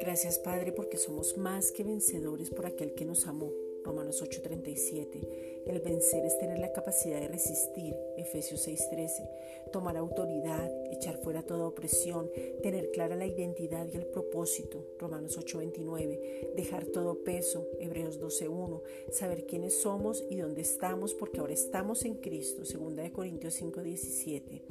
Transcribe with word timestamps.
Gracias 0.00 0.38
Padre 0.38 0.72
porque 0.72 0.96
somos 0.96 1.36
más 1.36 1.70
que 1.70 1.84
vencedores 1.84 2.50
por 2.50 2.66
aquel 2.66 2.94
que 2.94 3.04
nos 3.04 3.26
amó. 3.26 3.52
Romanos 3.84 4.22
8:37. 4.22 5.64
El 5.66 5.80
vencer 5.80 6.24
es 6.24 6.38
tener 6.38 6.58
la 6.58 6.72
capacidad 6.72 7.20
de 7.20 7.28
resistir. 7.28 7.94
Efesios 8.16 8.62
6:13. 8.62 9.28
Tomar 9.72 9.96
autoridad, 9.96 10.70
echar 10.90 11.18
fuera 11.18 11.42
toda 11.42 11.66
opresión, 11.66 12.30
tener 12.62 12.90
clara 12.90 13.16
la 13.16 13.26
identidad 13.26 13.86
y 13.92 13.96
el 13.96 14.06
propósito. 14.06 14.84
Romanos 14.98 15.36
8:29. 15.36 16.52
Dejar 16.56 16.86
todo 16.86 17.22
peso. 17.22 17.66
Hebreos 17.80 18.18
12:1. 18.18 18.82
Saber 19.10 19.44
quiénes 19.46 19.74
somos 19.80 20.24
y 20.30 20.36
dónde 20.36 20.62
estamos 20.62 21.14
porque 21.14 21.40
ahora 21.40 21.52
estamos 21.52 22.04
en 22.04 22.14
Cristo. 22.14 22.64
2 22.64 23.10
Corintios 23.10 23.54
5:17. 23.54 24.62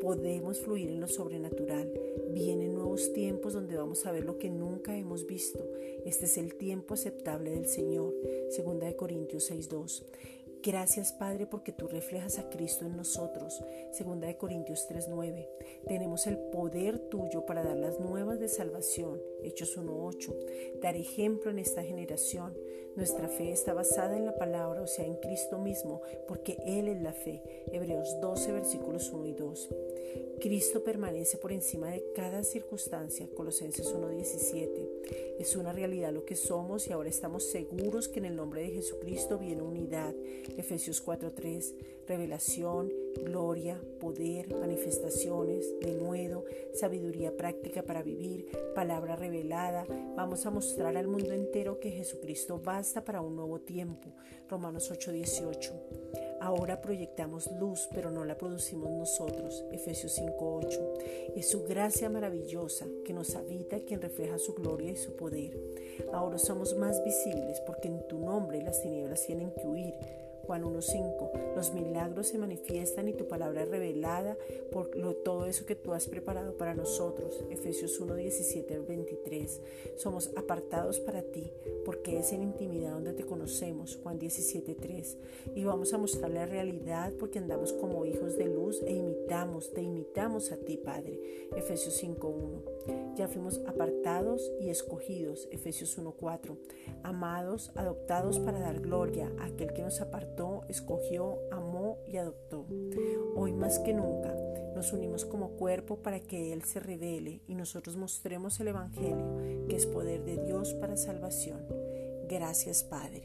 Podemos 0.00 0.60
fluir 0.60 0.88
en 0.88 1.00
lo 1.00 1.08
sobrenatural. 1.08 1.92
Vienen 2.30 2.74
nuevos 2.74 3.12
tiempos 3.12 3.52
donde 3.52 3.76
vamos 3.76 4.06
a 4.06 4.12
ver 4.12 4.24
lo 4.24 4.38
que 4.38 4.48
nunca 4.48 4.96
hemos 4.96 5.26
visto. 5.26 5.64
Este 6.04 6.26
es 6.26 6.38
el 6.38 6.54
tiempo 6.54 6.94
aceptable 6.94 7.50
del 7.50 7.66
Señor. 7.66 8.14
Segunda 8.50 8.86
de 8.86 8.96
Corintios 8.96 9.50
6.2. 9.50 10.04
Gracias 10.62 11.12
Padre 11.12 11.46
porque 11.46 11.72
tú 11.72 11.86
reflejas 11.86 12.38
a 12.38 12.50
Cristo 12.50 12.84
en 12.84 12.96
nosotros. 12.96 13.62
Segunda 13.92 14.26
de 14.26 14.36
Corintios 14.36 14.86
3:9. 14.88 15.48
Tenemos 15.86 16.26
el 16.26 16.36
poder 16.36 16.98
tuyo 16.98 17.46
para 17.46 17.62
dar 17.62 17.76
las 17.76 18.00
nuevas 18.00 18.40
de 18.40 18.48
salvación. 18.48 19.20
Hechos 19.42 19.76
1:8. 19.76 20.34
Dar 20.82 20.96
ejemplo 20.96 21.50
en 21.50 21.60
esta 21.60 21.84
generación. 21.84 22.56
Nuestra 22.96 23.28
fe 23.28 23.52
está 23.52 23.72
basada 23.72 24.16
en 24.16 24.26
la 24.26 24.36
palabra, 24.36 24.82
o 24.82 24.86
sea, 24.88 25.04
en 25.04 25.14
Cristo 25.16 25.58
mismo, 25.58 26.02
porque 26.26 26.56
Él 26.66 26.88
es 26.88 27.00
la 27.00 27.12
fe. 27.12 27.40
Hebreos 27.72 28.20
12 28.20 28.50
versículos 28.50 29.12
1 29.12 29.26
y 29.26 29.34
2. 29.34 29.68
Cristo 30.40 30.82
permanece 30.82 31.38
por 31.38 31.52
encima 31.52 31.90
de 31.90 32.04
cada 32.14 32.42
circunstancia. 32.42 33.28
Colosenses 33.36 33.86
1:17. 33.94 34.87
Es 35.38 35.56
una 35.56 35.72
realidad 35.72 36.12
lo 36.12 36.24
que 36.24 36.36
somos 36.36 36.88
y 36.88 36.92
ahora 36.92 37.08
estamos 37.08 37.44
seguros 37.44 38.08
que 38.08 38.18
en 38.18 38.26
el 38.26 38.36
nombre 38.36 38.62
de 38.62 38.70
Jesucristo 38.70 39.38
viene 39.38 39.62
unidad. 39.62 40.14
Efesios 40.56 41.00
4:3. 41.00 41.74
Revelación, 42.06 42.92
gloria, 43.24 43.80
poder, 44.00 44.54
manifestaciones, 44.54 45.78
denuedo, 45.80 46.44
sabiduría 46.74 47.36
práctica 47.36 47.82
para 47.82 48.02
vivir, 48.02 48.46
palabra 48.74 49.14
revelada. 49.16 49.86
Vamos 50.16 50.46
a 50.46 50.50
mostrar 50.50 50.96
al 50.96 51.06
mundo 51.06 51.32
entero 51.32 51.80
que 51.80 51.90
Jesucristo 51.90 52.60
basta 52.64 53.04
para 53.04 53.20
un 53.20 53.36
nuevo 53.36 53.60
tiempo. 53.60 54.08
Romanos 54.48 54.90
8:18. 54.90 56.27
Ahora 56.40 56.80
proyectamos 56.80 57.50
luz, 57.52 57.88
pero 57.92 58.10
no 58.10 58.24
la 58.24 58.36
producimos 58.36 58.90
nosotros. 58.90 59.64
Efesios 59.72 60.12
5:8. 60.12 60.94
Es 61.34 61.50
su 61.50 61.64
gracia 61.64 62.08
maravillosa 62.08 62.86
que 63.04 63.12
nos 63.12 63.34
habita, 63.34 63.80
quien 63.80 64.00
refleja 64.00 64.38
su 64.38 64.54
gloria 64.54 64.92
y 64.92 64.96
su 64.96 65.16
poder. 65.16 65.58
Ahora 66.12 66.38
somos 66.38 66.76
más 66.76 67.02
visibles 67.04 67.60
porque 67.66 67.88
en 67.88 68.06
tu 68.08 68.18
nombre 68.18 68.62
las 68.62 68.80
tinieblas 68.82 69.26
tienen 69.26 69.52
que 69.52 69.66
huir 69.66 69.94
Juan 70.48 70.64
1.5. 70.64 71.54
Los 71.54 71.74
milagros 71.74 72.28
se 72.28 72.38
manifiestan 72.38 73.06
y 73.06 73.12
tu 73.12 73.28
palabra 73.28 73.64
es 73.64 73.68
revelada 73.68 74.38
por 74.72 74.96
lo, 74.96 75.14
todo 75.14 75.44
eso 75.44 75.66
que 75.66 75.74
tú 75.74 75.92
has 75.92 76.08
preparado 76.08 76.56
para 76.56 76.74
nosotros. 76.74 77.44
Efesios 77.50 78.00
1.17 78.00 78.74
al 78.74 78.82
23. 78.86 79.60
Somos 79.96 80.30
apartados 80.36 81.00
para 81.00 81.20
ti 81.20 81.52
porque 81.84 82.18
es 82.18 82.32
en 82.32 82.44
intimidad 82.44 82.92
donde 82.92 83.12
te 83.12 83.26
conocemos. 83.26 83.98
Juan 84.02 84.18
17.3. 84.18 85.16
Y 85.54 85.64
vamos 85.64 85.92
a 85.92 85.98
mostrar 85.98 86.30
la 86.30 86.46
realidad 86.46 87.12
porque 87.20 87.38
andamos 87.38 87.74
como 87.74 88.06
hijos 88.06 88.38
de 88.38 88.46
luz 88.46 88.80
e 88.86 88.94
imitamos, 88.94 89.74
te 89.74 89.82
imitamos 89.82 90.50
a 90.50 90.56
ti, 90.56 90.78
Padre. 90.78 91.20
Efesios 91.56 92.02
5.1. 92.02 93.16
Ya 93.16 93.28
fuimos 93.28 93.60
apartados 93.66 94.50
y 94.62 94.70
escogidos. 94.70 95.46
Efesios 95.50 95.98
1.4. 95.98 96.56
Amados, 97.02 97.70
adoptados 97.74 98.38
para 98.38 98.60
dar 98.60 98.80
gloria 98.80 99.30
a 99.38 99.46
aquel 99.46 99.74
que 99.74 99.82
nos 99.82 100.00
apartó 100.00 100.37
escogió, 100.68 101.38
amó 101.50 101.98
y 102.06 102.16
adoptó. 102.16 102.66
Hoy 103.36 103.52
más 103.52 103.78
que 103.80 103.92
nunca 103.92 104.34
nos 104.74 104.92
unimos 104.92 105.24
como 105.24 105.50
cuerpo 105.50 105.96
para 105.96 106.20
que 106.20 106.52
Él 106.52 106.62
se 106.62 106.80
revele 106.80 107.40
y 107.48 107.54
nosotros 107.54 107.96
mostremos 107.96 108.60
el 108.60 108.68
Evangelio, 108.68 109.66
que 109.68 109.76
es 109.76 109.86
poder 109.86 110.24
de 110.24 110.36
Dios 110.44 110.74
para 110.74 110.96
salvación. 110.96 111.66
Gracias 112.28 112.84
Padre. 112.84 113.24